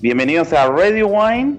Bienvenidos 0.00 0.52
a 0.52 0.68
Radio 0.68 1.08
Wine, 1.08 1.56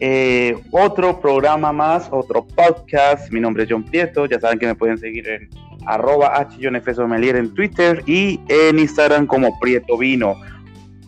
eh, 0.00 0.56
otro 0.72 1.20
programa 1.20 1.72
más, 1.72 2.08
otro 2.10 2.44
podcast. 2.44 3.30
Mi 3.30 3.38
nombre 3.38 3.62
es 3.62 3.68
John 3.70 3.84
Prieto, 3.84 4.26
ya 4.26 4.40
saben 4.40 4.58
que 4.58 4.66
me 4.66 4.74
pueden 4.74 4.98
seguir 4.98 5.28
en 5.28 5.48
arroba 5.86 6.48
en 6.58 7.54
Twitter 7.54 8.02
y 8.06 8.40
en 8.48 8.80
Instagram 8.80 9.28
como 9.28 9.56
Prieto 9.60 9.96
Vino. 9.96 10.34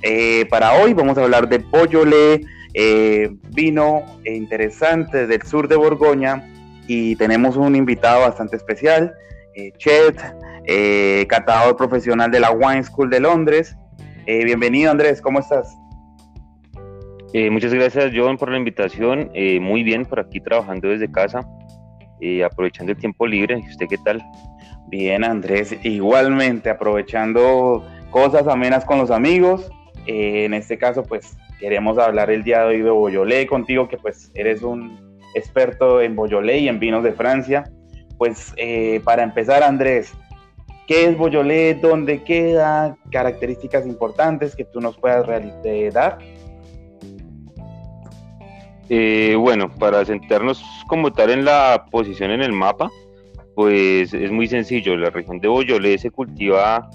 Eh, 0.02 0.46
para 0.48 0.74
hoy 0.74 0.94
vamos 0.94 1.18
a 1.18 1.24
hablar 1.24 1.48
de 1.48 1.58
Boyolé, 1.58 2.42
eh, 2.74 3.28
vino 3.50 4.04
interesante 4.24 5.26
del 5.26 5.42
sur 5.42 5.66
de 5.66 5.74
Borgoña 5.74 6.44
y 6.86 7.16
tenemos 7.16 7.56
un 7.56 7.74
invitado 7.74 8.20
bastante 8.20 8.54
especial, 8.54 9.12
eh, 9.56 9.72
Chet, 9.78 11.26
catador 11.26 11.76
profesional 11.76 12.30
de 12.30 12.38
la 12.38 12.52
Wine 12.52 12.84
School 12.84 13.10
de 13.10 13.18
Londres. 13.18 13.74
Bienvenido 14.26 14.92
Andrés, 14.92 15.20
¿cómo 15.20 15.40
estás? 15.40 15.76
Muchas 17.50 17.74
gracias 17.74 18.12
John 18.14 18.36
por 18.36 18.50
la 18.50 18.58
invitación, 18.58 19.30
muy 19.60 19.82
bien 19.82 20.04
por 20.04 20.20
aquí 20.20 20.40
trabajando 20.40 20.88
desde 20.88 21.10
casa, 21.10 21.40
aprovechando 22.44 22.92
el 22.92 22.98
tiempo 22.98 23.26
libre, 23.26 23.56
¿usted 23.68 23.86
qué 23.88 23.98
tal? 23.98 24.22
Bien 24.88 25.24
Andrés, 25.24 25.76
igualmente 25.82 26.70
aprovechando 26.70 27.84
cosas 28.10 28.46
amenas 28.46 28.84
con 28.84 28.98
los 28.98 29.10
amigos, 29.10 29.70
en 30.06 30.54
este 30.54 30.78
caso 30.78 31.02
pues 31.02 31.36
queremos 31.58 31.98
hablar 31.98 32.30
el 32.30 32.44
día 32.44 32.60
de 32.60 32.66
hoy 32.66 32.82
de 32.82 32.90
Boyolé 32.90 33.46
contigo, 33.46 33.88
que 33.88 33.96
pues 33.96 34.30
eres 34.34 34.62
un 34.62 35.18
experto 35.34 36.00
en 36.00 36.16
Boyolé 36.16 36.58
y 36.58 36.68
en 36.68 36.78
vinos 36.78 37.02
de 37.04 37.12
Francia. 37.12 37.64
Pues 38.18 38.54
eh, 38.56 39.00
para 39.04 39.22
empezar, 39.22 39.62
Andrés, 39.62 40.12
¿qué 40.86 41.06
es 41.06 41.16
Boyolé? 41.16 41.74
¿Dónde 41.74 42.22
queda? 42.22 42.96
Características 43.10 43.86
importantes 43.86 44.56
que 44.56 44.64
tú 44.64 44.80
nos 44.80 44.96
puedas 44.96 45.26
eh, 45.64 45.90
dar. 45.92 46.18
Eh, 48.88 49.34
bueno, 49.38 49.68
para 49.74 50.04
sentarnos 50.04 50.62
como 50.86 51.12
tal 51.12 51.30
en 51.30 51.44
la 51.44 51.86
posición 51.90 52.30
en 52.30 52.42
el 52.42 52.52
mapa, 52.52 52.90
pues 53.54 54.14
es 54.14 54.30
muy 54.30 54.46
sencillo. 54.46 54.96
La 54.96 55.10
región 55.10 55.40
de 55.40 55.48
Boyolé 55.48 55.98
se 55.98 56.10
cultiva 56.10 56.88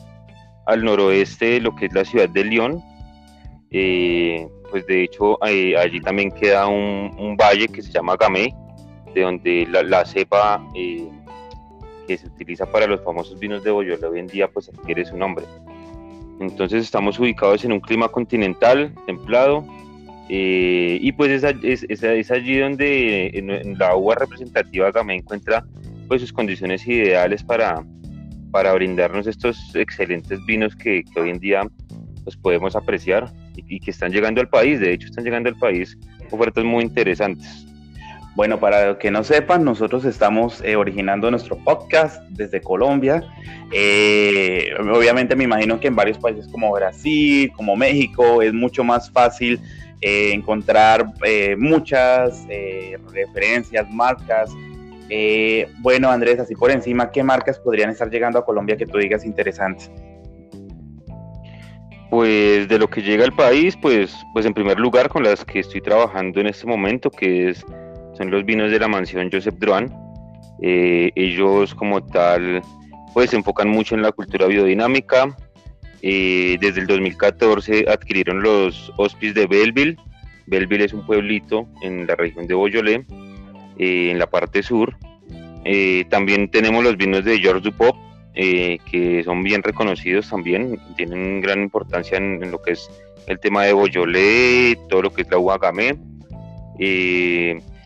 al 0.67 0.83
noroeste 0.83 1.45
de 1.45 1.61
lo 1.61 1.75
que 1.75 1.88
es 1.88 1.94
la 1.94 2.06
ciudad 2.06 2.30
de 2.30 2.45
Lyon. 2.45 2.81
pues 3.70 4.86
de 4.88 5.03
hecho 5.03 5.38
allí 5.44 6.00
también 6.02 6.31
queda 6.31 6.67
un, 6.67 7.36
valle 7.36 7.67
que 7.67 7.81
se 7.81 7.92
llama 7.92 8.16
Gamay, 8.16 8.53
de 9.14 9.22
donde 9.22 9.67
la, 9.67 10.05
cepa 10.05 10.66
eh, 10.76 11.09
que 12.08 12.17
se 12.17 12.28
utiliza 12.28 12.66
para 12.66 12.88
los 12.88 13.03
famosos 13.03 13.38
vinos 13.39 13.64
de 13.64 13.72
Boyolé 13.72 14.08
hoy 14.08 14.20
en 14.20 14.28
día 14.28 14.48
pues 14.48 14.70
adquiere 14.70 15.03
su 15.03 15.17
nombre. 15.17 15.45
Entonces 16.39 16.83
estamos 16.83 17.20
ubicados 17.20 17.66
en 17.66 17.73
un 17.73 17.80
clima 17.81 18.08
continental, 18.08 18.94
templado, 19.05 19.64
eh, 20.30 20.97
y 21.02 21.11
pues 21.11 21.44
es, 21.44 22.31
allí 22.31 22.59
donde 22.59 23.75
la 23.77 23.95
uva 23.95 24.16
representativa 24.16 24.91
Gamay 24.91 25.17
encuentra 25.17 25.66
pues 26.08 26.22
sus 26.22 26.31
condiciones 26.31 26.88
ideales 26.88 27.44
para, 27.44 27.83
para 28.52 28.73
brindarnos 28.73 29.27
estos 29.27 29.75
excelentes 29.75 30.44
vinos 30.45 30.75
que, 30.75 31.03
hoy 31.16 31.30
en 31.30 31.39
día 31.39 31.61
pues 32.23 32.38
podemos 32.38 32.75
apreciar 32.75 33.31
y, 33.55 33.75
y, 33.75 33.80
que 33.80 33.92
están 33.92 34.11
llegando 34.11 34.42
al 34.42 34.49
país, 34.49 34.80
de 34.80 34.94
hecho 34.94 35.08
están 35.08 35.23
llegando 35.23 35.49
al 35.49 35.58
país 35.58 35.97
ofertas 36.31 36.64
muy 36.64 36.83
interesantes. 36.83 37.66
Bueno, 38.33 38.59
para 38.59 38.88
los 38.88 38.97
que 38.97 39.11
no 39.11 39.25
sepan, 39.25 39.66
nosotros 39.66 40.05
estamos 40.05 40.61
eh, 40.64 40.77
originando 40.77 41.30
nuestro 41.30 41.58
podcast 41.58 42.23
desde 42.30 42.61
Colombia. 42.61 43.23
Eh, 43.73 44.70
obviamente 44.80 45.36
me 45.36 45.43
imagino 45.43 45.80
que 45.82 45.88
en 45.88 45.95
varios 45.98 46.17
países 46.17 46.48
como 46.48 46.71
Brasil, 46.71 47.52
como 47.55 47.76
México, 47.76 48.42
es 48.42 48.53
mucho 48.53 48.86
más 48.86 49.11
fácil 49.11 49.59
eh, 50.02 50.32
encontrar 50.34 51.06
muchas 51.58 52.45
referencias, 53.14 53.89
marcas. 53.89 54.52
bueno, 55.80 56.10
Andrés, 56.10 56.39
así 56.39 56.56
por 56.56 56.72
encima, 56.72 57.12
¿qué 57.12 57.23
marcas 57.23 57.60
podrían 57.60 57.89
estar 57.89 58.10
llegando 58.10 58.39
a 58.39 58.45
Colombia 58.45 58.78
que 58.78 58.86
tú 58.86 58.98
digas 58.98 59.26
interesantes? 59.26 59.92
Pues 62.10 62.67
de 62.67 62.78
lo 62.78 62.89
que 62.89 63.02
llega 63.02 63.23
al 63.23 63.34
país, 63.34 63.78
pues, 63.82 64.14
pues 64.34 64.45
en 64.45 64.54
primer 64.54 64.78
lugar 64.80 65.08
con 65.08 65.23
las 65.23 65.45
que 65.45 65.60
estoy 65.60 65.80
trabajando 65.80 66.42
en 66.42 66.48
este 66.48 66.68
momento, 66.68 67.10
que 67.10 67.50
es 67.50 67.66
son 68.22 68.30
los 68.30 68.45
vinos 68.45 68.72
de 68.72 68.80
la 68.80 68.88
mansión 68.88 69.30
Joseph 69.32 69.56
Druan. 69.58 69.92
Eh, 70.62 71.12
ellos 71.16 71.73
como 71.73 72.04
tal 72.06 72.62
pues 73.14 73.32
se 73.32 73.36
enfocan 73.36 73.68
mucho 73.68 73.95
en 73.95 74.04
la 74.04 74.12
cultura 74.12 74.48
biodinámica. 74.48 75.36
Eh, 76.02 76.58
desde 76.60 76.82
el 76.82 76.88
2014 76.88 77.86
adquirieron 77.88 78.42
los 78.42 78.92
hospices 78.98 79.36
de 79.36 79.48
Belleville. 79.48 79.98
Belleville 80.48 80.86
es 80.86 80.94
un 80.94 81.06
pueblito 81.06 81.67
en 81.82 82.08
la 82.08 82.16
región 82.16 82.48
de 82.48 82.56
Boyolé, 82.56 83.06
eh, 83.78 84.12
en 84.12 84.20
la 84.20 84.28
parte 84.28 84.64
sur. 84.64 84.95
también 86.10 86.50
tenemos 86.50 86.84
los 86.84 86.98
vinos 86.98 87.23
de 87.23 87.39
George 87.39 87.62
Dupop, 87.62 87.95
que 88.34 89.22
son 89.23 89.44
bien 89.44 89.62
reconocidos 89.62 90.30
también, 90.30 90.80
tienen 90.98 91.42
gran 91.42 91.62
importancia 91.62 92.18
en, 92.18 92.44
en, 92.44 92.52
lo 92.52 92.62
que 92.62 92.72
es 92.72 92.89
el 93.28 93.39
tema 93.39 93.66
de 93.66 93.73
Boyolé, 93.73 94.78
todo 94.89 95.04
lo 95.04 95.14
que 95.14 95.22
es 95.22 95.30
la 95.30 95.38
uva 95.38 95.58
gamay 95.60 96.00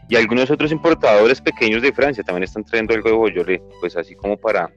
y 0.08 0.16
algunos 0.16 0.50
otros 0.52 0.72
importadores 0.72 1.42
pequeños 1.42 1.82
de 1.82 1.92
Francia 1.92 2.24
también 2.24 2.44
están 2.44 2.64
trayendo 2.64 2.94
algo 2.94 3.10
de 3.10 3.16
Boyolé, 3.16 3.62
pues 3.80 3.96
así 3.98 4.14
como 4.14 4.38
para, 4.38 4.70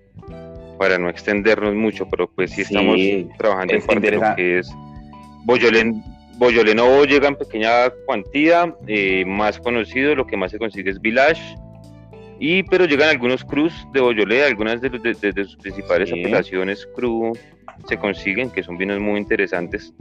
para 0.79 0.99
no 0.99 1.09
extendernos 1.09 1.75
mucho, 1.75 2.09
pero 2.09 2.31
pues 2.31 2.53
sí 2.53 2.63
estamos 2.63 2.97
trabajando 3.37 3.75
en 3.75 3.83
parte 3.83 4.11
de 4.11 4.17
lo 4.17 4.37
que 4.37 4.59
es 4.59 4.71
Boyolé. 5.45 5.93
Boyolé 6.37 6.75
no 6.75 7.05
llega 7.05 7.29
en 7.29 7.37
pequeña 7.37 7.91
cuantía, 8.07 8.73
eh, 8.87 9.25
más 9.27 9.59
conocido, 9.59 10.15
lo 10.15 10.27
que 10.27 10.37
más 10.37 10.53
se 10.53 10.59
consigue 10.59 10.91
es 10.91 11.01
Village, 11.01 11.43
y 12.39 12.63
pero 12.63 12.85
llegan 12.85 13.09
algunos 13.09 13.45
cruz 13.45 13.75
de 13.93 14.01
Boyolé, 14.01 14.45
algunas 14.45 14.81
de, 14.81 14.91
de, 14.91 15.45
sus 15.45 15.57
principales 15.57 16.13
apelaciones 16.13 16.87
cru 16.95 17.33
se 17.89 17.97
consiguen, 17.97 18.51
que 18.51 18.63
son 18.63 18.77
vinos 18.77 19.01
muy 19.01 19.19
interesantes 19.19 19.93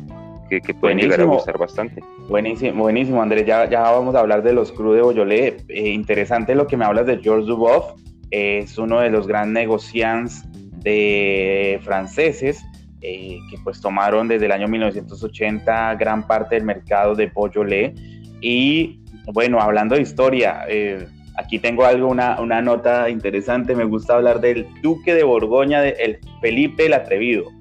que, 0.50 0.74
pueden 0.74 1.00
llegar 1.00 1.22
a 1.22 1.26
gustar 1.26 1.58
bastante. 1.58 2.02
Buenísimo, 2.30 2.84
buenísimo, 2.84 3.22
Andrés. 3.22 3.46
Ya, 3.46 3.70
ya 3.70 3.82
vamos 3.82 4.16
a 4.16 4.20
hablar 4.20 4.44
de 4.44 4.54
los 4.54 4.72
Cru 4.72 4.94
de 4.94 5.02
Boyolé. 5.02 5.58
Eh, 5.68 5.90
interesante 5.90 6.56
lo 6.56 6.68
que 6.68 6.78
me 6.78 6.86
hablas 6.86 7.06
de 7.06 7.18
Georges 7.18 7.48
Duboff. 7.48 8.00
es 8.32 8.78
uno 8.78 9.02
de 9.02 9.10
los 9.10 9.28
grandes 9.28 9.64
negociantes 9.64 10.44
de 10.88 11.80
franceses 11.84 12.64
eh, 13.02 13.40
que 13.50 13.58
pues 13.64 13.80
tomaron 13.82 14.28
desde 14.28 14.46
el 14.46 14.52
año 14.52 14.68
1980 14.68 15.96
gran 15.96 16.26
parte 16.26 16.56
del 16.56 16.64
mercado 16.64 17.16
de 17.16 17.28
Boyolé. 17.28 17.94
Y 18.42 19.00
bueno, 19.34 19.60
hablando 19.60 19.96
de 19.96 20.02
historia, 20.02 20.66
eh, 20.68 21.08
aquí 21.38 21.60
tengo 21.60 21.86
algo, 21.86 22.08
una, 22.08 22.40
una, 22.40 22.62
nota 22.62 23.10
interesante. 23.10 23.76
Me 23.76 23.84
gusta 23.84 24.16
hablar 24.16 24.42
del 24.42 24.68
duque 24.82 25.14
de 25.14 25.24
Borgoña, 25.24 25.82
de 25.82 25.90
el 26.00 26.20
Felipe 26.42 26.86
el 26.86 26.94
Atrevido 26.94 27.52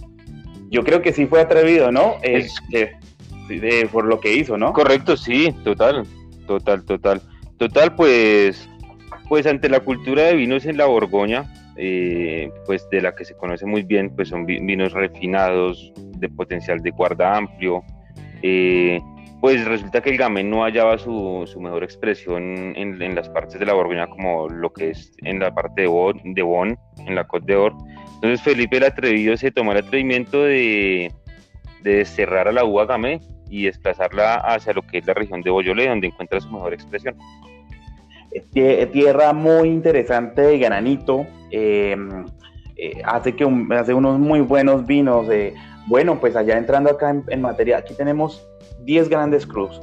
yo 0.71 0.85
creo 0.85 1.03
que 1.03 1.13
sí 1.13 1.27
fue 1.27 1.41
atrevido, 1.41 1.93
¿no? 1.93 2.17
Es, 2.23 2.61
que, 2.71 2.93
por 3.93 4.05
lo 4.05 4.21
que 4.21 4.35
hizo, 4.35 4.57
¿no? 4.57 4.73
Correcto, 4.73 5.17
sí, 5.17 5.55
total, 5.65 6.07
total, 6.47 6.85
total. 6.85 7.23
Total, 7.59 7.95
pues, 7.95 8.69
pues 9.29 9.47
ante 9.47 9.69
la 9.69 9.81
cultura 9.81 10.25
de 10.25 10.35
vinos 10.35 10.67
en 10.67 10.77
la 10.77 10.87
Borgoña, 10.87 11.45
eh, 11.77 12.51
pues 12.65 12.89
de 12.91 13.03
la 13.03 13.15
que 13.15 13.25
se 13.25 13.37
conoce 13.37 13.67
muy 13.67 13.83
bien, 13.83 14.15
pues 14.15 14.29
son 14.29 14.47
vinos 14.47 14.93
refinados, 14.93 15.93
de 15.97 16.29
potencial 16.29 16.81
de 16.81 16.91
guarda 16.91 17.37
amplio. 17.37 17.83
Eh, 18.43 19.01
pues 19.41 19.65
resulta 19.65 20.01
que 20.01 20.11
el 20.11 20.17
Gamay 20.17 20.45
no 20.45 20.63
hallaba 20.63 20.99
su, 20.99 21.47
mejor 21.61 21.85
expresión 21.85 22.75
en, 22.77 23.15
las 23.15 23.29
partes 23.29 23.61
de 23.61 23.67
la 23.67 23.75
Borgoña 23.75 24.07
como 24.07 24.49
lo 24.49 24.73
que 24.73 24.91
es 24.91 25.13
en 25.19 25.39
la 25.39 25.55
parte 25.55 25.83
de 25.83 25.89
Bon, 25.89 26.21
de 26.25 26.43
bon 26.43 26.79
en 27.07 27.15
la 27.15 27.25
Côte 27.25 27.53
d'Or, 27.53 27.75
entonces 28.15 28.41
Felipe 28.43 28.79
el 28.79 28.85
Atrevido 28.85 29.37
se 29.37 29.51
tomó 29.51 29.73
el 29.73 29.79
atrevimiento 29.79 30.43
de, 30.43 31.13
de 31.83 31.97
desterrar 31.97 32.49
a 32.49 32.53
la 32.53 32.65
uva 32.65 32.87
gamay 32.87 33.21
y 33.49 33.67
desplazarla 33.67 34.37
hacia 34.37 34.73
lo 34.73 34.83
que 34.83 34.99
es 34.99 35.07
la 35.07 35.15
región 35.15 35.43
de 35.43 35.51
Boyolé, 35.51 35.89
donde 35.89 36.09
encuentra 36.09 36.41
su 36.41 36.51
mejor 36.51 36.75
expresión. 36.75 37.17
Tierra 38.53 39.33
muy 39.33 39.69
interesante 39.69 40.43
de 40.43 40.59
granito, 40.59 41.27
em, 41.51 42.25
eh, 42.77 43.01
hace, 43.05 43.35
que 43.35 43.47
hace 43.71 43.95
unos 43.95 44.19
muy 44.19 44.41
buenos 44.41 44.87
vinos. 44.87 45.27
bueno, 45.87 46.19
pues 46.19 46.35
allá 46.35 46.59
entrando 46.59 46.91
acá 46.91 47.15
en, 47.29 47.41
materia, 47.41 47.79
aquí 47.79 47.95
tenemos 47.95 48.47
10 48.85 49.09
grandes 49.09 49.47
cruz. 49.47 49.81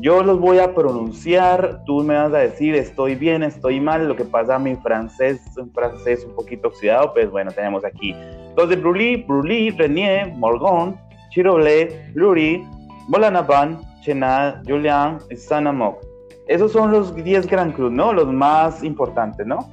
Yo 0.00 0.22
los 0.22 0.38
voy 0.38 0.58
a 0.58 0.74
pronunciar, 0.74 1.82
tú 1.86 2.02
me 2.02 2.14
vas 2.14 2.34
a 2.34 2.38
decir 2.38 2.74
estoy 2.74 3.14
bien, 3.14 3.42
estoy 3.42 3.80
mal, 3.80 4.06
lo 4.06 4.14
que 4.14 4.24
pasa 4.24 4.58
mi 4.58 4.74
francés, 4.76 5.40
un 5.56 5.72
francés 5.72 6.22
un 6.28 6.34
poquito 6.34 6.68
oxidado, 6.68 7.14
pues 7.14 7.30
bueno, 7.30 7.50
tenemos 7.50 7.82
aquí 7.82 8.14
los 8.56 8.68
de 8.68 8.76
Brully, 8.76 9.24
Brully, 9.26 9.70
Renier, 9.70 10.34
Morgon, 10.34 10.98
Chirolet, 11.30 12.10
Lurie, 12.14 12.62
Molanaban, 13.08 13.80
Chenal, 14.00 14.62
Julian 14.66 15.18
y 15.30 15.36
Sanamok. 15.36 16.15
Esos 16.46 16.72
son 16.72 16.92
los 16.92 17.14
10 17.14 17.46
Grand 17.46 17.74
Cru, 17.74 17.90
¿no? 17.90 18.12
Los 18.12 18.32
más 18.32 18.84
importantes, 18.84 19.46
¿no? 19.46 19.68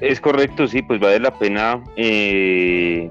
Es 0.00 0.20
correcto, 0.20 0.66
sí, 0.66 0.80
pues 0.82 1.00
vale 1.00 1.18
la 1.18 1.32
pena 1.32 1.82
eh, 1.96 3.10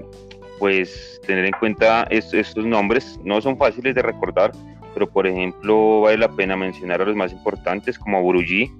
pues 0.58 1.20
tener 1.26 1.44
en 1.44 1.52
cuenta 1.52 2.04
estos 2.10 2.64
nombres, 2.64 3.20
no 3.24 3.40
son 3.40 3.58
fáciles 3.58 3.94
de 3.94 4.02
recordar, 4.02 4.52
pero 4.94 5.06
por 5.06 5.26
ejemplo 5.26 6.00
vale 6.00 6.18
la 6.18 6.28
pena 6.28 6.56
mencionar 6.56 7.02
a 7.02 7.04
los 7.04 7.14
más 7.14 7.32
importantes 7.32 7.98
como 7.98 8.26
Brugy. 8.26 8.72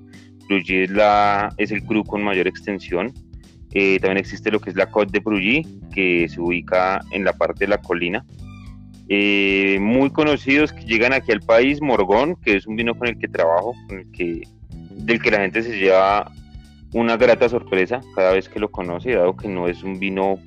Brugy 0.49 0.85
es, 0.85 0.91
la, 0.91 1.53
es 1.59 1.71
el 1.71 1.85
cru 1.85 2.03
con 2.03 2.23
mayor 2.23 2.49
extensión. 2.49 3.13
Eh, 3.75 3.99
también 4.01 4.19
existe 4.19 4.51
lo 4.51 4.61
que 4.61 4.71
es 4.71 4.77
la 4.77 4.87
Côte 4.87 5.13
de 5.13 5.21
Brugy, 5.21 5.63
que 5.93 6.27
se 6.29 6.41
ubica 6.41 7.03
en 7.11 7.25
la 7.25 7.35
parte 7.35 7.65
de 7.65 7.69
la 7.69 7.79
colina. 7.79 8.25
Eh, 9.11 9.79
muy 9.81 10.11
conocidos 10.11 10.73
que 10.73 10.85
llegan 10.85 11.13
aquí 11.13 11.33
al 11.33 11.41
país, 11.41 11.81
Morgón, 11.81 12.37
que 12.37 12.57
es 12.57 12.67
un 12.67 12.77
vino 12.77 12.95
con 12.95 13.09
el 13.09 13.19
que 13.19 13.29
trabajo, 13.29 13.75
con 13.89 14.01
el 14.01 14.11
que, 14.13 14.43
del 14.71 15.21
que 15.23 15.31
la 15.31 15.41
gente 15.41 15.63
se 15.63 15.79
lleva 15.79 16.31
una 16.93 17.17
grata 17.17 17.49
sorpresa 17.49 18.01
cada 18.15 18.33
vez 18.33 18.49
que 18.49 18.61
lo 18.61 18.71
conoce, 18.71 19.15
dado 19.15 19.37
que 19.37 19.49
no 19.49 19.67
es 19.67 19.83
un 19.83 19.99
vino 19.99 20.39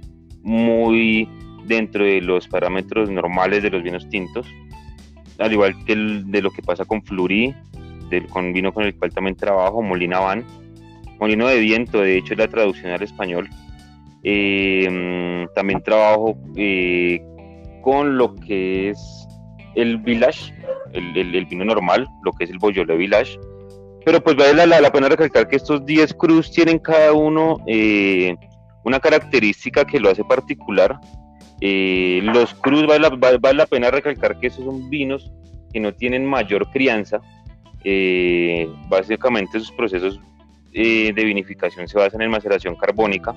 muy 0.44 1.28
dentro 1.66 2.04
de 2.04 2.22
los 2.22 2.48
parámetros 2.48 3.10
normales 3.10 3.63
de 3.63 3.72
los 3.72 3.84
vinos 3.84 4.08
tintos, 4.10 4.48
al 5.40 5.52
igual 5.52 5.74
que 5.86 5.96
de 5.96 6.42
lo 6.42 6.52
que 6.52 6.62
pasa 6.62 6.86
con 6.86 7.04
Fleury, 7.04 7.56
del 8.10 8.28
con 8.28 8.54
vino 8.54 8.74
con 8.74 8.84
el 8.84 8.96
cual 8.96 9.12
también 9.12 9.36
trabajo, 9.36 9.81
Molina 9.81 10.19
Van, 10.19 10.46
Molino 11.19 11.48
de 11.48 11.60
Viento, 11.60 12.02
de 12.02 12.18
hecho 12.18 12.34
es 12.34 12.40
la 12.40 12.48
traducción 12.48 12.92
al 12.92 13.02
español. 13.02 13.50
Eh, 14.24 15.48
también 15.56 15.81
trabajo 15.81 16.38
eh, 16.56 17.22
con 17.81 18.18
lo 18.18 18.36
que 18.36 18.89
es 18.89 19.28
el 19.75 19.98
Village, 19.98 20.54
el, 20.94 21.45
vino 21.45 21.66
normal, 21.66 22.07
lo 22.24 22.31
que 22.33 22.45
es 22.45 22.50
el 22.50 22.60
Boyole 22.60 22.95
Village. 22.95 23.39
Pero 24.06 24.22
pues 24.22 24.36
vale 24.36 24.66
la, 24.66 24.92
pena 24.92 25.10
recalcar 25.10 25.48
que 25.48 25.57
estos 25.57 25.86
10 25.86 26.13
cruz 26.16 26.51
tienen 26.51 26.80
cada 26.80 27.13
uno 27.13 27.57
eh, 27.68 28.36
una 28.83 29.00
característica 29.00 29.86
que 29.86 30.00
lo 30.00 30.10
hace 30.10 30.24
particular. 30.24 31.00
Eh, 31.62 32.22
los 32.24 32.54
cruz 32.56 32.88
vale, 32.88 33.07
la 33.54 33.66
pena 33.68 33.92
recalcar 33.92 34.39
que 34.39 34.48
esos 34.48 34.66
son 34.66 34.89
vinos 34.89 35.31
que 35.72 35.80
no 35.80 35.94
tienen 35.94 36.25
mayor 36.25 36.69
crianza. 36.72 37.22
Eh, 37.84 38.68
básicamente 38.89 39.60
sus 39.60 39.72
procesos 39.72 40.19
de 40.72 41.13
vinificación 41.18 41.88
se 41.88 41.98
basan 41.98 42.22
en 42.22 42.31
maceración 42.31 42.75
carbónica. 42.75 43.36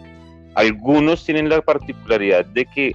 Algunos 0.54 1.24
tienen 1.24 1.48
la 1.48 1.60
particularidad 1.60 2.46
de 2.46 2.64
que 2.66 2.94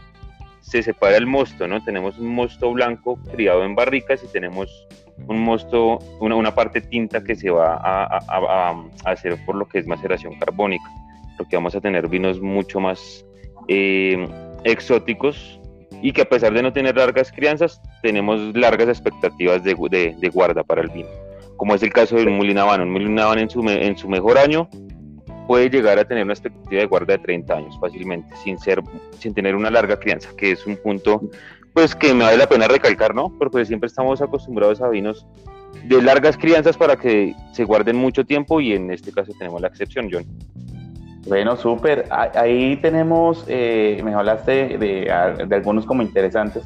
se 0.61 0.83
separa 0.83 1.17
el 1.17 1.25
mosto, 1.25 1.67
¿no? 1.67 1.83
Tenemos 1.83 2.17
un 2.17 2.27
mosto 2.27 2.71
blanco 2.71 3.17
criado 3.31 3.63
en 3.63 3.75
barricas 3.75 4.23
y 4.23 4.27
tenemos 4.27 4.87
un 5.27 5.41
mosto, 5.41 5.99
una, 6.19 6.35
una 6.35 6.53
parte 6.53 6.81
tinta 6.81 7.23
que 7.23 7.35
se 7.35 7.49
va 7.49 7.79
a, 7.81 8.83
hacer 9.05 9.37
por 9.45 9.55
lo 9.55 9.67
que 9.67 9.79
es 9.79 9.87
maceración 9.87 10.37
carbónica, 10.39 10.89
lo 11.37 11.45
que 11.45 11.55
vamos 11.55 11.75
a 11.75 11.81
tener 11.81 12.07
vinos 12.07 12.39
mucho 12.41 12.79
más 12.79 13.25
eh, 13.67 14.27
exóticos 14.63 15.59
y 16.01 16.13
que 16.13 16.21
a 16.21 16.29
pesar 16.29 16.53
de 16.53 16.63
no 16.63 16.71
tener 16.71 16.95
largas 16.95 17.31
crianzas, 17.31 17.81
tenemos 18.01 18.39
largas 18.55 18.87
expectativas 18.87 19.63
de, 19.63 19.75
de, 20.17 20.29
guarda 20.29 20.63
para 20.63 20.81
el 20.81 20.89
vino, 20.89 21.09
como 21.57 21.75
es 21.75 21.83
el 21.83 21.91
caso 21.91 22.15
del 22.15 22.29
Mulinavano. 22.29 22.83
Un 22.83 22.91
Mulinavano 22.91 23.41
en 23.41 23.49
su, 23.49 23.67
en 23.67 23.97
su 23.97 24.07
mejor 24.07 24.37
año 24.37 24.69
puede 25.49 25.67
llegar 25.67 25.97
a 25.97 26.05
tener 26.05 26.25
una 26.25 26.33
expectativa 26.33 26.81
de 26.81 26.85
guarda 26.85 27.13
de 27.13 27.23
30 27.23 27.55
años 27.55 27.79
fácilmente, 27.81 28.35
sin, 28.43 28.59
ser, 28.59 28.83
sin 29.17 29.33
tener 29.33 29.55
una 29.55 29.71
larga 29.71 29.99
crianza, 29.99 30.29
que 30.37 30.51
es 30.51 30.67
un 30.67 30.77
punto 30.77 31.21
pues 31.73 31.95
que 31.95 32.13
me 32.13 32.23
vale 32.23 32.37
la 32.37 32.47
pena 32.47 32.67
recalcar, 32.67 33.15
¿no? 33.15 33.35
Porque 33.35 33.65
siempre 33.65 33.87
estamos 33.87 34.21
acostumbrados 34.21 34.79
a 34.79 34.89
vinos 34.89 35.25
de 35.85 36.03
largas 36.03 36.37
crianzas 36.37 36.77
para 36.77 36.97
que 36.97 37.33
se 37.51 37.63
guarden 37.63 37.95
mucho 37.95 38.23
tiempo 38.23 38.61
y 38.61 38.73
en 38.73 38.91
este 38.91 39.11
caso 39.11 39.33
tenemos 39.39 39.59
la 39.59 39.69
excepción, 39.69 40.07
John. 40.11 40.23
Bueno, 41.27 41.57
súper. 41.57 42.05
Ahí 42.11 42.77
tenemos, 42.77 43.43
eh, 43.47 43.99
me 44.03 44.13
hablaste 44.13 44.77
de, 44.77 45.09
algunos 45.09 45.87
como 45.87 46.03
interesantes, 46.03 46.61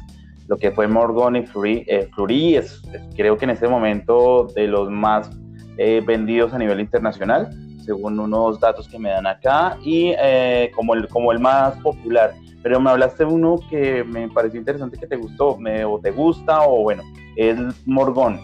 lo 0.46 0.58
que 0.58 0.72
fue 0.72 0.88
Morgon 0.88 1.36
y 1.36 1.46
Fleury. 1.46 1.86
Eh, 1.88 2.10
es, 2.58 2.82
creo 3.16 3.38
que 3.38 3.46
en 3.46 3.50
este 3.50 3.66
momento 3.66 4.46
de 4.54 4.68
los 4.68 4.90
más 4.90 5.30
eh, 5.78 6.02
vendidos 6.04 6.52
a 6.52 6.58
nivel 6.58 6.80
internacional 6.80 7.48
según 7.84 8.18
unos 8.18 8.58
datos 8.60 8.88
que 8.88 8.98
me 8.98 9.10
dan 9.10 9.26
acá, 9.26 9.76
y 9.82 10.14
eh, 10.18 10.70
como, 10.74 10.94
el, 10.94 11.08
como 11.08 11.32
el 11.32 11.38
más 11.38 11.76
popular. 11.78 12.34
Pero 12.62 12.80
me 12.80 12.90
hablaste 12.90 13.24
de 13.24 13.32
uno 13.32 13.58
que 13.68 14.02
me 14.04 14.28
pareció 14.28 14.58
interesante 14.58 14.96
que 14.98 15.06
te 15.06 15.16
gustó, 15.16 15.56
me, 15.58 15.84
o 15.84 15.98
te 15.98 16.10
gusta, 16.10 16.62
o 16.62 16.82
bueno, 16.82 17.02
el 17.36 17.72
Morgón. 17.84 18.40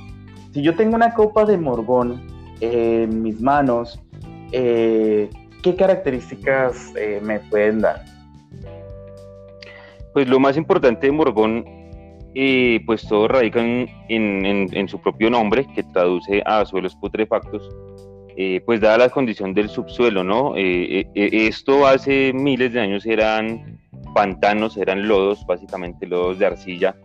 Si 0.53 0.63
yo 0.63 0.75
tengo 0.75 0.95
una 0.95 1.15
copa 1.15 1.45
de 1.45 1.57
Morgón 1.57 2.27
en 2.61 3.23
mis 3.23 3.41
manos, 3.41 3.99
eh, 4.53 5.31
¿qué 5.63 5.75
características 5.75 6.93
eh, 6.97 7.21
me 7.23 7.41
pueden 7.41 7.81
dar? 7.81 8.05
Pues 10.13 10.29
lo 10.29 10.39
más 10.39 10.57
importante 10.57 11.07
de 11.07 11.13
Morgón, 11.13 11.65
pues 12.85 13.07
todo 13.09 13.29
radica 13.29 13.61
en, 13.61 13.89
en, 14.09 14.89
su 14.89 15.01
propio 15.01 15.31
nombre, 15.31 15.67
que 15.75 15.83
traduce 15.83 16.43
a 16.47 16.65
suelos 16.65 16.95
putrefactos, 16.97 17.69
eh, 18.37 18.63
pues 18.65 18.81
dada 18.81 18.99
la 18.99 19.09
condición 19.09 19.55
del 19.55 19.69
subsuelo, 19.69 20.25
¿no? 20.25 20.57
Eh, 20.57 21.07
eh, 21.15 21.31
esto 21.49 21.87
hace 21.87 22.33
miles 22.33 22.73
de 22.73 22.81
años 22.81 23.07
eran 23.07 23.79
pantanos, 24.15 24.77
eran 24.77 25.07
lodos, 25.09 25.45
básicamente 25.47 26.07
lodos 26.07 26.39
de 26.39 26.47
arcilla, 26.47 26.97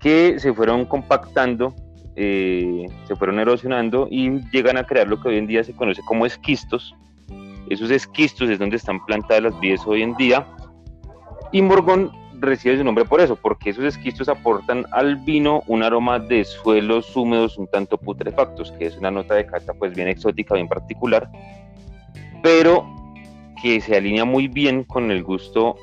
que 0.00 0.38
se 0.38 0.52
fueron 0.52 0.84
compactando, 0.84 1.74
se 2.14 3.16
fueron 3.18 3.40
erosionando 3.40 4.06
y 4.10 4.40
llegan 4.52 4.76
a 4.76 4.84
crear 4.84 5.08
lo 5.08 5.20
que 5.20 5.28
hoy 5.28 5.38
en 5.38 5.46
día 5.46 5.64
se 5.64 5.74
conoce 5.74 6.00
como 6.06 6.26
esquistos. 6.26 6.94
Esos 7.68 7.90
esquistos 7.90 8.50
es 8.50 8.58
donde 8.58 8.76
están 8.76 9.04
plantadas 9.04 9.42
las 9.42 9.60
vides 9.60 9.80
hoy 9.86 10.02
en 10.02 10.14
día. 10.14 10.46
Y 11.50 11.62
Morgón 11.62 12.12
recibe 12.40 12.78
su 12.78 12.84
nombre 12.84 13.04
por 13.04 13.20
eso, 13.20 13.36
porque 13.36 13.70
esos 13.70 13.84
esquistos 13.84 14.28
aportan 14.28 14.84
al 14.92 15.16
vino 15.16 15.62
un 15.66 15.82
aroma 15.82 16.18
de 16.18 16.44
suelos 16.44 17.14
húmedos 17.16 17.58
un 17.58 17.66
tanto 17.66 17.98
putrefactos, 17.98 18.72
que 18.72 18.86
es 18.86 18.96
una 18.96 19.10
nota 19.10 19.34
de 19.34 19.46
cata 19.46 19.72
pues 19.74 19.94
bien 19.94 20.08
exótica, 20.08 20.54
bien 20.54 20.68
particular, 20.68 21.28
pero 22.42 22.86
que 23.62 23.80
se 23.80 23.96
alinea 23.96 24.24
muy 24.24 24.48
bien 24.48 24.84
con 24.84 25.10
el 25.10 25.22
gusto 25.22 25.76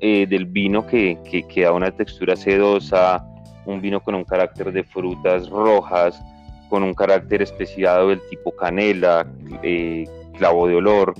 eh, 0.00 0.26
del 0.26 0.46
vino 0.46 0.86
que, 0.86 1.18
que, 1.48 1.62
da 1.62 1.72
una 1.72 1.90
textura 1.90 2.36
sedosa, 2.36 3.24
un 3.64 3.80
vino 3.80 4.00
con 4.00 4.14
un 4.14 4.24
carácter 4.24 4.72
de 4.72 4.84
frutas 4.84 5.48
rojas, 5.48 6.20
con 6.68 6.82
un 6.82 6.92
carácter 6.92 7.40
especiado 7.40 8.08
del 8.08 8.20
tipo 8.28 8.50
canela, 8.54 9.26
eh, 9.62 10.04
clavo 10.36 10.66
de 10.66 10.74
olor, 10.74 11.14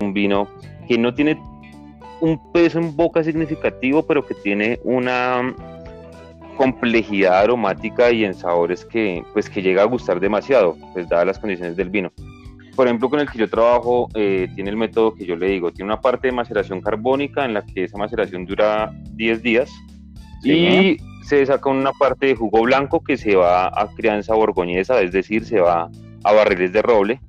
un 0.00 0.12
vino 0.12 0.48
que 0.88 0.98
no 0.98 1.14
tiene 1.14 1.38
un 2.20 2.52
peso 2.52 2.78
en 2.78 2.94
boca 2.94 3.24
significativo, 3.24 4.04
pero 4.06 4.26
que 4.26 4.34
tiene 4.34 4.78
una 4.84 5.54
complejidad 6.56 7.38
aromática 7.38 8.10
y 8.10 8.24
en 8.24 8.34
sabores 8.34 8.84
que, 8.84 9.24
pues, 9.32 9.48
que 9.48 9.62
llega 9.62 9.82
a 9.82 9.86
gustar 9.86 10.20
demasiado, 10.20 10.76
pues 10.92 11.08
dadas 11.08 11.26
las 11.26 11.38
condiciones 11.38 11.76
del 11.76 11.88
vino. 11.88 12.12
Por 12.76 12.86
ejemplo, 12.86 13.08
con 13.08 13.20
el 13.20 13.30
que 13.30 13.38
yo 13.38 13.48
trabajo, 13.48 14.08
eh, 14.14 14.48
tiene 14.54 14.70
el 14.70 14.76
método 14.76 15.14
que 15.14 15.24
yo 15.24 15.36
le 15.36 15.48
digo, 15.48 15.72
tiene 15.72 15.92
una 15.92 16.00
parte 16.00 16.28
de 16.28 16.32
maceración 16.32 16.80
carbónica 16.80 17.44
en 17.44 17.54
la 17.54 17.64
que 17.64 17.84
esa 17.84 17.98
maceración 17.98 18.44
dura 18.44 18.92
10 19.14 19.42
días 19.42 19.70
y 20.44 20.98
se 21.24 21.44
saca 21.46 21.70
una 21.70 21.92
parte 21.92 22.26
de 22.26 22.34
jugo 22.34 22.62
blanco 22.62 23.02
que 23.02 23.16
se 23.16 23.36
va 23.36 23.68
a 23.68 23.88
crianza 23.96 24.34
borgoñesa, 24.34 25.00
es 25.00 25.12
decir, 25.12 25.44
se 25.44 25.60
va 25.60 25.90
a 26.24 26.32
barriles 26.32 26.72
de 26.72 26.82
roble. 26.82 27.20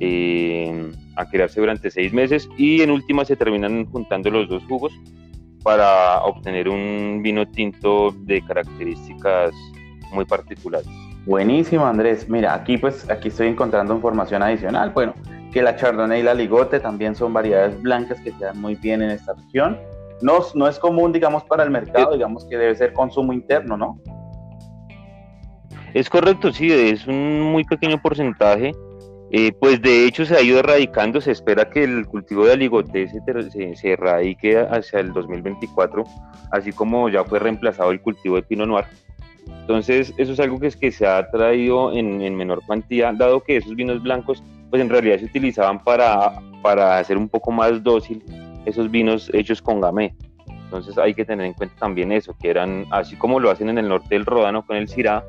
Eh, 0.00 0.92
a 1.16 1.28
crearse 1.28 1.60
durante 1.60 1.90
seis 1.90 2.12
meses 2.12 2.48
y 2.56 2.82
en 2.82 2.90
última 2.90 3.24
se 3.24 3.36
terminan 3.36 3.86
juntando 3.86 4.30
los 4.30 4.48
dos 4.48 4.64
jugos 4.64 4.92
para 5.62 6.22
obtener 6.24 6.68
un 6.68 7.20
vino 7.22 7.48
tinto 7.48 8.14
de 8.18 8.42
características 8.42 9.52
muy 10.12 10.24
particulares. 10.24 10.88
Buenísimo 11.26 11.86
Andrés, 11.86 12.28
mira 12.28 12.54
aquí 12.54 12.76
pues 12.76 13.08
aquí 13.08 13.28
estoy 13.28 13.48
encontrando 13.48 13.94
información 13.94 14.42
adicional, 14.42 14.90
bueno, 14.90 15.14
que 15.52 15.62
la 15.62 15.76
Chardonnay 15.76 16.20
y 16.20 16.22
la 16.22 16.34
Ligote 16.34 16.80
también 16.80 17.14
son 17.14 17.32
variedades 17.32 17.80
blancas 17.80 18.20
que 18.20 18.32
se 18.32 18.44
dan 18.44 18.60
muy 18.60 18.74
bien 18.74 19.00
en 19.02 19.10
esta 19.10 19.34
región. 19.34 19.78
No, 20.20 20.40
no 20.54 20.68
es 20.68 20.78
común, 20.78 21.12
digamos, 21.12 21.44
para 21.44 21.64
el 21.64 21.70
mercado, 21.70 22.12
digamos 22.12 22.44
que 22.46 22.56
debe 22.56 22.74
ser 22.74 22.92
consumo 22.92 23.32
interno, 23.32 23.76
¿no? 23.76 23.98
Es 25.92 26.10
correcto, 26.10 26.52
sí, 26.52 26.72
es 26.72 27.06
un 27.06 27.40
muy 27.40 27.64
pequeño 27.64 28.00
porcentaje 28.02 28.72
eh, 29.30 29.52
pues 29.58 29.80
de 29.82 30.06
hecho 30.06 30.24
se 30.24 30.36
ha 30.36 30.42
ido 30.42 30.58
erradicando, 30.58 31.20
se 31.20 31.32
espera 31.32 31.68
que 31.68 31.84
el 31.84 32.06
cultivo 32.06 32.46
de 32.46 32.52
aligoté 32.52 33.08
se, 33.08 33.74
se, 33.76 33.90
erradique 33.92 34.58
hacia 34.58 35.00
el 35.00 35.12
2024, 35.12 36.04
así 36.52 36.72
como 36.72 37.08
ya 37.08 37.24
fue 37.24 37.38
reemplazado 37.38 37.90
el 37.90 38.00
cultivo 38.00 38.36
de 38.36 38.42
pino 38.42 38.66
noir. 38.66 38.84
Entonces 39.46 40.12
eso 40.18 40.32
es 40.32 40.40
algo 40.40 40.60
que, 40.60 40.66
es 40.66 40.76
que 40.76 40.92
se 40.92 41.06
ha 41.06 41.30
traído 41.30 41.92
en, 41.92 42.36
menor 42.36 42.62
cuantía, 42.66 43.12
dado 43.12 43.42
que 43.42 43.56
esos 43.56 43.74
vinos 43.74 44.02
blancos 44.02 44.42
pues 44.70 44.82
en 44.82 44.88
realidad 44.88 45.18
se 45.18 45.24
utilizaban 45.24 45.82
para, 45.82 46.40
para 46.62 46.98
hacer 46.98 47.16
un 47.16 47.28
poco 47.28 47.50
más 47.50 47.82
dócil 47.82 48.22
esos 48.66 48.90
vinos 48.90 49.30
hechos 49.32 49.62
con 49.62 49.80
gamé. 49.80 50.14
Entonces 50.46 50.98
hay 50.98 51.14
que 51.14 51.24
tener 51.24 51.46
en 51.46 51.52
cuenta 51.52 51.76
también 51.78 52.12
eso, 52.12 52.36
que 52.40 52.50
eran 52.50 52.84
así 52.90 53.16
como 53.16 53.38
lo 53.38 53.50
hacen 53.50 53.68
en 53.68 53.78
el 53.78 53.88
norte 53.88 54.08
del 54.10 54.26
Ródano 54.26 54.66
con 54.66 54.76
el 54.76 54.88
Syrah, 54.88 55.24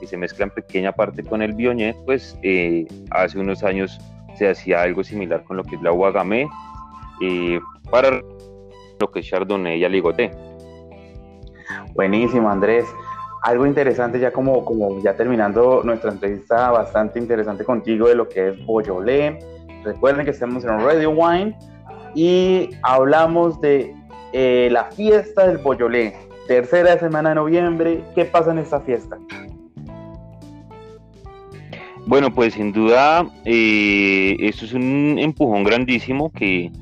que 0.00 0.06
se 0.06 0.16
mezcla 0.16 0.44
en 0.44 0.50
pequeña 0.50 0.92
parte 0.92 1.22
con 1.22 1.42
el 1.42 1.52
Biognet, 1.52 1.96
pues 2.06 2.36
eh, 2.42 2.86
hace 3.10 3.38
unos 3.38 3.62
años 3.62 4.00
se 4.36 4.48
hacía 4.48 4.82
algo 4.82 5.04
similar 5.04 5.44
con 5.44 5.58
lo 5.58 5.64
que 5.64 5.76
es 5.76 5.82
la 5.82 5.92
Ouagamé 5.92 6.48
eh, 7.20 7.60
para 7.90 8.22
lo 8.98 9.10
que 9.12 9.20
es 9.20 9.26
Chardonnay 9.26 9.78
y 9.78 9.84
Aligoté. 9.84 10.30
Buenísimo, 11.94 12.48
Andrés. 12.50 12.86
algo 13.42 13.66
interesante 13.66 14.18
ya 14.18 14.32
como, 14.32 14.64
como 14.64 15.00
ya 15.02 15.14
terminando 15.14 15.82
nuestra 15.84 16.10
entrevista 16.10 16.70
bastante 16.70 17.18
interesante 17.18 17.64
contigo 17.64 18.08
de 18.08 18.14
lo 18.14 18.28
que 18.28 18.48
es 18.48 18.66
Boyolé. 18.66 19.38
Recuerden 19.84 20.24
que 20.24 20.30
estamos 20.30 20.64
en 20.64 20.78
Radio 20.80 21.10
Wine 21.10 21.56
y 22.14 22.70
hablamos 22.82 23.60
de 23.60 23.94
eh, 24.32 24.68
la 24.70 24.84
fiesta 24.84 25.46
del 25.46 25.58
Boyolé, 25.58 26.16
tercera 26.46 26.98
semana 26.98 27.30
de 27.30 27.34
noviembre. 27.36 28.04
¿Qué 28.14 28.24
pasa 28.24 28.50
en 28.52 28.58
esta 28.58 28.80
fiesta? 28.80 29.18
Bueno, 32.10 32.34
pues 32.34 32.54
sin 32.54 32.72
duda, 32.72 33.24
eh, 33.44 34.36
esto 34.40 34.64
es 34.64 34.72
un 34.72 35.16
empujón 35.16 35.62
grandísimo 35.62 36.32
que, 36.32 36.72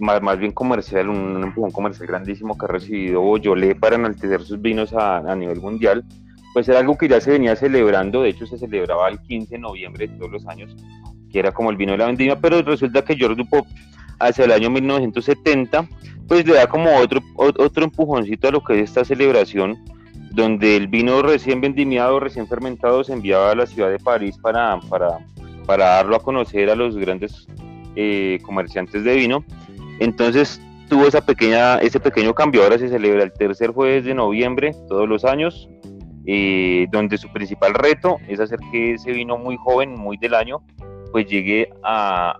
más, 0.00 0.20
más, 0.20 0.36
bien 0.36 0.50
comercial, 0.50 1.10
un, 1.10 1.44
empujón 1.44 1.70
comercial 1.70 2.08
grandísimo 2.08 2.58
que 2.58 2.64
ha 2.64 2.68
recibido 2.68 3.20
Boyolé 3.20 3.76
para 3.76 3.94
enaltecer 3.94 4.42
sus 4.42 4.60
vinos 4.60 4.92
a, 4.94 5.18
a, 5.18 5.36
nivel 5.36 5.60
mundial. 5.60 6.04
Pues 6.54 6.68
era 6.68 6.80
algo 6.80 6.98
que 6.98 7.06
ya 7.06 7.20
se 7.20 7.30
venía 7.30 7.54
celebrando, 7.54 8.22
de 8.22 8.30
hecho 8.30 8.46
se 8.46 8.58
celebraba 8.58 9.08
el 9.08 9.20
15 9.20 9.54
de 9.54 9.60
noviembre 9.60 10.08
de 10.08 10.14
todos 10.16 10.32
los 10.32 10.46
años, 10.48 10.74
que 11.30 11.38
era 11.38 11.52
como 11.52 11.70
el 11.70 11.76
vino 11.76 11.92
de 11.92 11.98
la 11.98 12.06
vendimia, 12.06 12.40
pero 12.40 12.60
resulta 12.60 13.04
que 13.04 13.14
George 13.14 13.36
Dupont 13.36 13.64
hacia 14.18 14.44
el 14.44 14.50
año 14.50 14.70
1970, 14.70 15.88
pues 16.26 16.44
le 16.44 16.54
da 16.54 16.66
como 16.66 16.96
otro, 16.96 17.20
otro 17.36 17.84
empujoncito 17.84 18.48
a 18.48 18.50
lo 18.50 18.64
que 18.64 18.80
es 18.80 18.88
esta 18.90 19.04
celebración, 19.04 19.78
donde 20.38 20.76
el 20.76 20.86
vino 20.86 21.20
recién 21.20 21.60
vendimiado, 21.60 22.20
recién 22.20 22.46
fermentado, 22.46 23.02
se 23.02 23.12
enviaba 23.12 23.50
a 23.50 23.54
la 23.56 23.66
ciudad 23.66 23.90
de 23.90 23.98
París 23.98 24.38
para, 24.40 24.78
para, 24.88 25.18
para 25.66 25.84
darlo 25.96 26.14
a 26.14 26.22
conocer 26.22 26.70
a 26.70 26.76
los 26.76 26.96
grandes 26.96 27.48
eh, 27.96 28.38
comerciantes 28.42 29.02
de 29.02 29.16
vino. 29.16 29.44
Entonces 29.98 30.60
tuvo 30.88 31.08
esa 31.08 31.26
pequeña, 31.26 31.78
ese 31.78 31.98
pequeño 31.98 32.34
cambio, 32.34 32.62
ahora 32.62 32.78
se 32.78 32.88
celebra 32.88 33.24
el 33.24 33.32
tercer 33.32 33.72
jueves 33.72 34.04
de 34.04 34.14
noviembre 34.14 34.76
todos 34.88 35.08
los 35.08 35.24
años, 35.24 35.68
eh, 36.24 36.86
donde 36.92 37.18
su 37.18 37.28
principal 37.32 37.74
reto 37.74 38.18
es 38.28 38.38
hacer 38.38 38.60
que 38.70 38.94
ese 38.94 39.10
vino 39.10 39.38
muy 39.38 39.56
joven, 39.56 39.92
muy 39.96 40.18
del 40.18 40.34
año, 40.34 40.62
pues 41.10 41.26
llegue 41.26 41.68
a, 41.82 42.36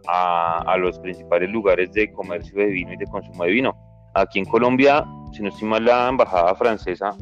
a, 0.65 0.77
los 0.77 1.01
principales 1.01 1.51
lugares 1.51 1.93
de 1.95 2.13
comercio 2.13 2.61
de 2.61 2.67
vino 2.67 2.93
y 2.93 2.97
de 2.97 3.07
consumo 3.07 3.43
de 3.43 3.51
vino. 3.51 3.75
Aquí 4.15 4.39
en 4.39 4.45
Colombia, 4.45 5.05
si 5.33 5.43
no 5.43 5.49
estoy 5.49 5.67
mal, 5.67 5.85
la 5.85 6.09
embajada 6.09 6.55
francesa 6.55 7.17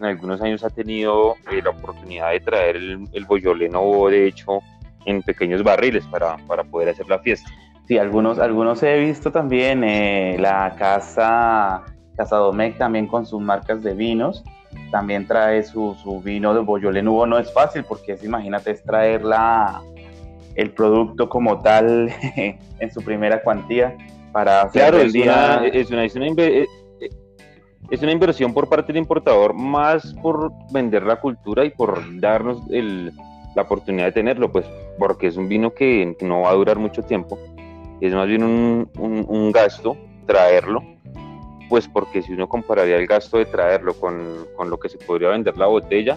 en 0.00 0.06
algunos 0.06 0.40
años 0.40 0.64
ha 0.64 0.70
tenido 0.70 1.36
eh, 1.52 1.60
la 1.62 1.70
oportunidad 1.70 2.30
de 2.30 2.40
traer 2.40 2.76
el, 2.76 3.08
el 3.12 3.24
Boyolé 3.26 3.68
de 3.68 4.26
hecho, 4.26 4.60
en 5.04 5.22
pequeños 5.22 5.62
barriles 5.62 6.04
para, 6.06 6.36
para, 6.46 6.64
poder 6.64 6.90
hacer 6.90 7.08
la 7.08 7.18
fiesta. 7.18 7.50
Sí, 7.86 7.98
algunos, 7.98 8.38
algunos 8.38 8.82
he 8.82 8.98
visto 8.98 9.30
también 9.30 9.84
eh, 9.84 10.36
la 10.38 10.74
casa, 10.78 11.82
casa 12.16 12.36
Domecq 12.36 12.78
también 12.78 13.06
con 13.06 13.26
sus 13.26 13.40
marcas 13.40 13.82
de 13.82 13.94
vinos, 13.94 14.44
también 14.90 15.26
trae 15.26 15.62
su, 15.62 15.96
su 16.02 16.20
vino 16.20 16.54
de 16.54 16.60
Boyolé 16.60 17.02
Nuevo, 17.02 17.26
no 17.26 17.38
es 17.38 17.52
fácil 17.52 17.84
porque 17.84 18.12
es, 18.12 18.24
imagínate, 18.24 18.70
es 18.70 18.82
traer 18.82 19.24
la, 19.24 19.82
el 20.54 20.70
producto 20.70 21.28
como 21.28 21.60
tal 21.60 22.10
en 22.36 22.92
su 22.92 23.02
primera 23.02 23.42
cuantía 23.42 23.96
para 24.32 24.62
hacer 24.62 24.82
claro, 24.82 24.98
es 24.98 25.14
una, 25.14 25.66
es, 25.66 25.90
una, 25.90 26.04
es, 26.04 26.14
una, 26.14 26.26
eh, 26.26 26.34
eh, 26.38 26.66
es 27.90 28.02
una 28.02 28.12
inversión 28.12 28.54
por 28.54 28.68
parte 28.68 28.92
del 28.92 29.02
importador 29.02 29.52
más 29.52 30.14
por 30.14 30.52
vender 30.72 31.02
la 31.02 31.16
cultura 31.16 31.64
y 31.64 31.70
por 31.70 32.00
darnos 32.20 32.62
el, 32.70 33.12
la 33.54 33.62
oportunidad 33.62 34.06
de 34.06 34.12
tenerlo, 34.12 34.50
pues 34.50 34.64
porque 34.98 35.26
es 35.26 35.36
un 35.36 35.48
vino 35.48 35.74
que 35.74 36.16
no 36.20 36.42
va 36.42 36.50
a 36.50 36.54
durar 36.54 36.78
mucho 36.78 37.02
tiempo, 37.02 37.38
es 38.00 38.14
más 38.14 38.28
bien 38.28 38.44
un, 38.44 38.88
un, 38.96 39.52
gasto 39.52 39.96
traerlo, 40.26 40.82
pues 41.68 41.88
porque 41.88 42.22
si 42.22 42.32
uno 42.32 42.48
compararía 42.48 42.96
el 42.96 43.06
gasto 43.06 43.38
de 43.38 43.46
traerlo 43.46 43.94
con, 43.94 44.46
con, 44.56 44.70
lo 44.70 44.78
que 44.78 44.88
se 44.88 44.98
podría 44.98 45.30
vender 45.30 45.56
la 45.58 45.66
botella, 45.66 46.16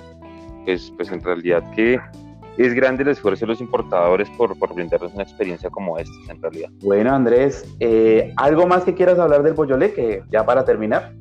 pues, 0.65 0.93
pues 0.95 1.11
en 1.11 1.21
realidad 1.21 1.63
que 1.75 1.99
es 2.57 2.73
grande 2.75 3.01
el 3.01 3.09
esfuerzo 3.09 3.45
de 3.45 3.53
los 3.53 3.61
importadores 3.61 4.29
por, 4.37 4.57
por 4.59 4.75
brindarnos 4.75 5.13
una 5.13 5.23
experiencia 5.23 5.71
como 5.71 5.97
esta, 5.97 6.31
en 6.31 6.39
realidad. 6.39 6.69
Bueno, 6.83 7.11
Andrés, 7.11 7.65
eh, 7.79 8.31
¿algo 8.37 8.67
más 8.67 8.83
que 8.83 8.93
quieras 8.93 9.17
hablar 9.17 9.41
del 9.41 9.53
Boyolé, 9.53 9.91
que 9.93 10.21
ya 10.31 10.45
para 10.45 10.63
terminar? 10.63 11.13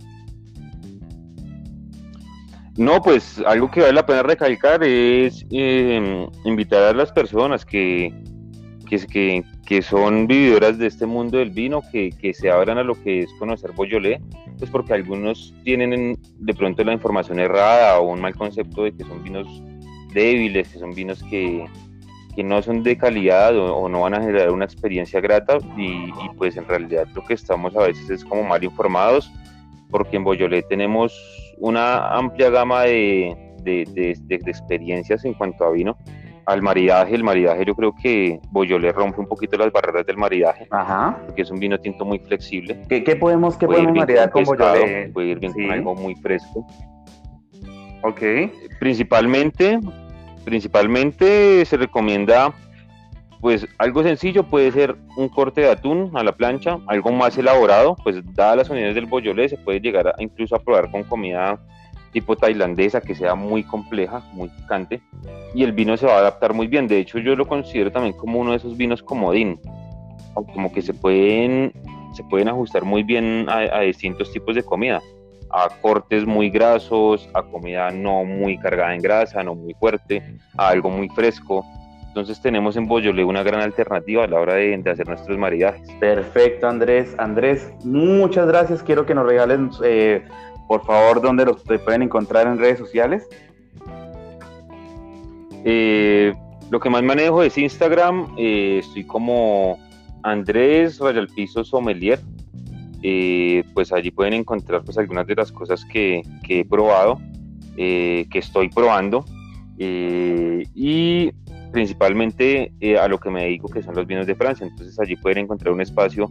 No, 2.77 3.03
pues 3.03 3.43
algo 3.47 3.71
que 3.71 3.81
vale 3.81 3.93
la 3.93 4.07
pena 4.07 4.23
recalcar 4.23 4.83
es 4.83 5.45
eh, 5.51 6.27
invitar 6.45 6.83
a 6.85 6.93
las 6.95 7.13
personas 7.13 7.67
que, 7.67 8.15
que, 8.89 9.45
que, 9.67 9.83
son 9.83 10.27
vividoras 10.27 10.79
de 10.79 10.87
este 10.87 11.05
mundo 11.05 11.39
del 11.39 11.51
vino, 11.51 11.83
que, 11.93 12.11
que, 12.11 12.33
se 12.33 12.51
abran 12.51 12.79
a 12.79 12.83
lo 12.83 12.95
que 12.95 13.21
es 13.21 13.33
conocer 13.39 13.73
Boyolé, 13.73 14.23
pues 14.59 14.71
porque 14.71 14.95
algunos 14.95 15.55
tienen 15.65 16.19
de 16.39 16.55
pronto 16.55 16.83
la 16.85 16.93
información 16.93 17.41
errada 17.41 17.99
o 18.01 18.11
un 18.11 18.21
mal 18.21 18.35
concepto 18.35 18.85
de 18.85 18.93
que 18.93 19.05
son 19.05 19.23
vinos 19.23 19.47
débiles, 20.15 20.69
que 20.69 20.79
son 20.79 20.93
vinos 20.93 21.23
que, 21.25 21.67
que 22.35 22.43
no 22.43 22.63
son 22.63 22.83
de 22.83 22.97
calidad 22.97 23.57
o, 23.57 23.89
no 23.89 24.01
van 24.01 24.15
a 24.15 24.21
generar 24.21 24.51
una 24.51 24.65
experiencia 24.65 25.21
grata 25.21 25.59
y, 25.77 26.11
pues 26.37 26.57
en 26.57 26.67
realidad 26.67 27.07
lo 27.15 27.25
que 27.25 27.35
estamos 27.35 27.77
a 27.77 27.83
veces 27.83 28.09
es 28.09 28.25
como 28.25 28.43
mal 28.43 28.65
informados 28.65 29.31
porque 29.91 30.17
en 30.17 30.25
Boyolé 30.25 30.63
tenemos 30.63 31.13
una 31.59 32.09
amplia 32.17 32.51
gama 32.51 32.83
de, 32.83 33.37
de, 33.63 34.17
de, 34.27 34.35
experiencias 34.47 35.25
en 35.25 35.35
cuanto 35.35 35.65
a 35.65 35.71
vino. 35.73 35.97
Al 36.47 36.61
maridaje, 36.61 37.15
el 37.15 37.23
maridaje 37.23 37.65
yo 37.65 37.75
creo 37.77 37.95
que 37.95 38.41
Boyolé 38.51 38.91
rompe 38.91 39.21
un 39.21 39.29
poquito 39.29 39.57
las 39.57 39.71
barreras 39.71 40.05
del 40.05 40.17
maridaje, 40.17 40.67
Ajá. 40.71 41.17
porque 41.25 41.43
es 41.43 41.51
un 41.53 41.61
vino 41.61 41.79
tinto 41.79 42.05
muy 42.05 42.19
flexible. 42.19 42.83
¿Qué, 42.89 43.05
qué 43.05 43.15
podemos, 43.15 43.57
qué 43.57 43.67
podemos 43.67 43.95
maridar 43.95 44.31
con, 44.31 44.43
Boyolé? 44.43 45.11
Puede 45.13 45.29
ir 45.29 45.39
bien 45.39 45.53
con 45.53 45.71
algo 45.71 45.95
muy 45.95 46.17
fresco. 46.17 46.67
Ok. 48.03 48.21
Principalmente 48.81 49.79
Principalmente 50.45 51.65
se 51.65 51.77
recomienda, 51.77 52.53
pues 53.43 53.67
algo 53.79 54.05
sencillo 54.05 54.45
puede 54.45 54.71
ser 54.71 54.97
un 55.17 55.29
corte 55.29 55.63
de 55.63 55.71
atún 55.73 56.13
a 56.15 56.23
la 56.23 56.31
plancha, 56.31 56.79
algo 56.87 57.11
más 57.11 57.37
elaborado, 57.37 57.97
pues 58.05 58.23
dadas 58.35 58.57
las 58.57 58.71
unidades 58.71 58.95
del 58.95 59.07
boyolé 59.07 59.49
se 59.49 59.59
puede 59.59 59.81
llegar 59.81 60.15
incluso 60.21 60.55
a 60.55 60.61
probar 60.61 60.93
con 60.93 61.03
comida 61.03 61.61
tipo 62.13 62.37
tailandesa 62.37 63.01
que 63.01 63.17
sea 63.17 63.35
muy 63.35 63.65
compleja, 63.65 64.23
muy 64.33 64.49
picante 64.49 65.03
y 65.57 65.65
el 65.65 65.73
vino 65.73 65.97
se 65.97 66.07
va 66.07 66.15
a 66.15 66.19
adaptar 66.19 66.55
muy 66.55 66.69
bien. 66.69 66.87
De 66.87 67.01
hecho 67.01 67.19
yo 67.19 67.35
lo 67.35 67.49
considero 67.49 67.91
también 67.91 68.17
como 68.17 68.39
uno 68.39 68.53
de 68.53 68.59
esos 68.59 68.77
vinos 68.77 69.03
comodín, 69.03 69.59
como 70.35 70.73
que 70.73 70.81
se 70.81 70.95
pueden, 70.95 71.73
se 72.15 72.23
pueden 72.23 72.49
ajustar 72.49 72.85
muy 72.85 73.03
bien 73.03 73.47
a 73.49 73.81
distintos 73.81 74.33
tipos 74.33 74.55
de 74.55 74.63
comida 74.63 75.03
a 75.53 75.69
cortes 75.69 76.25
muy 76.25 76.49
grasos, 76.49 77.29
a 77.35 77.43
comida 77.43 77.91
no 77.91 78.25
muy 78.25 78.59
cargada 78.59 78.95
en 78.95 79.03
grasa, 79.03 79.43
no 79.43 79.55
muy 79.55 79.75
fuerte, 79.75 80.23
a 80.57 80.69
algo 80.69 80.89
muy 80.89 81.09
fresco. 81.11 81.65
Entonces 82.13 82.43
tenemos 82.43 82.77
en 82.77 82.87
Boyolé 82.87 83.25
una 83.25 83.43
gran 83.43 83.63
alternativa 83.63 84.25
a 84.25 84.27
la 84.27 84.39
hora 84.39 84.57
de, 84.57 84.83
hacer 84.85 85.09
nuestros 85.09 85.39
maridajes. 85.39 85.91
Perfecto, 85.99 86.69
Andrés. 86.69 87.15
Andrés, 87.17 87.73
muchas 87.85 88.47
gracias. 88.47 88.83
Quiero 88.83 89.07
que 89.07 89.15
nos 89.15 89.25
regalen, 89.25 89.71
eh, 89.83 90.23
por 90.69 90.85
favor, 90.85 91.23
dónde 91.23 91.47
los 91.47 91.63
pueden 91.63 92.03
encontrar 92.03 92.47
en 92.47 92.59
redes 92.59 92.79
sociales. 92.79 93.27
Eh, 95.65 96.35
lo 96.71 96.81
que 96.81 96.91
más 96.91 97.03
manejo 97.03 97.43
es 97.43 97.57
Instagram. 97.57 98.35
Eh, 98.37 98.81
estoy 98.81 99.05
como 99.05 99.79
Andrés 100.23 100.99
Rayalpiso 100.99 101.65
Sommelier. 101.65 102.21
Pues 103.73 103.91
allí 103.91 104.11
pueden 104.11 104.35
encontrar 104.35 104.85
pues 104.85 104.99
algunas 104.99 105.27
de 105.27 105.35
las 105.35 105.51
cosas 105.51 105.83
que, 105.87 106.21
he 106.47 106.65
probado, 106.67 107.19
que 107.75 108.29
estoy 108.35 108.69
probando 108.69 109.25
y 109.79 111.33
principalmente 111.73 112.73
a 113.01 113.09
lo 113.09 113.19
que 113.19 113.31
me 113.31 113.45
dedico 113.45 113.69
que 113.69 113.83
son 113.83 113.95
los 113.95 114.07
vinos 114.07 114.27
de 114.27 114.35
Francia. 114.35 114.67
Entonces 114.67 114.99
allí 115.01 115.17
pueden 115.17 115.39
encontrar 115.39 115.73
un 115.73 115.81
espacio 115.81 116.29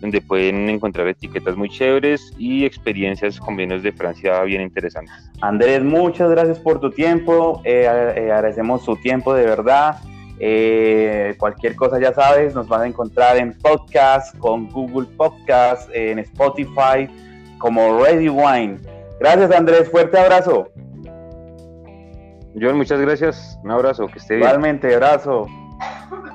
donde 0.00 0.20
pueden 0.20 0.68
encontrar 0.68 1.08
etiquetas 1.08 1.56
muy 1.56 1.68
chéveres 1.68 2.32
y 2.38 2.64
experiencias 2.64 3.40
con 3.40 3.56
vinos 3.56 3.82
de 3.82 3.92
Francia 3.92 4.42
bien 4.42 4.62
interesantes. 4.62 5.14
Andrés, 5.40 5.82
muchas 5.82 6.30
gracias 6.30 6.58
por 6.58 6.80
tu 6.80 6.90
tiempo, 6.90 7.62
agradecemos 7.64 8.84
su 8.84 8.96
tiempo 8.96 9.34
de 9.34 9.44
verdad. 9.44 9.96
Eh, 10.38 11.34
cualquier 11.38 11.74
cosa 11.76 11.98
ya 11.98 12.12
sabes, 12.12 12.54
nos 12.54 12.68
van 12.68 12.82
a 12.82 12.86
encontrar 12.86 13.38
en 13.38 13.54
podcast, 13.54 14.36
con 14.38 14.68
Google 14.68 15.08
Podcast, 15.16 15.88
en 15.94 16.18
Spotify, 16.18 17.08
como 17.58 18.02
Ready 18.04 18.28
Wine. 18.28 18.78
Gracias 19.18 19.50
Andrés, 19.50 19.88
fuerte 19.90 20.18
abrazo. 20.18 20.68
John, 22.60 22.76
muchas 22.76 23.00
gracias. 23.00 23.58
Un 23.62 23.70
abrazo, 23.70 24.08
que 24.08 24.18
esté 24.18 24.36
bien. 24.36 24.48
Igualmente, 24.48 24.94
abrazo. 24.94 25.46